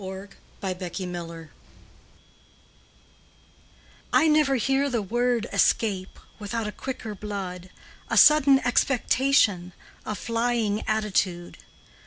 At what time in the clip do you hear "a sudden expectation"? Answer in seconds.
8.09-9.73